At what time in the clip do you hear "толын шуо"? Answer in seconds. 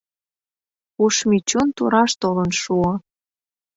2.21-2.91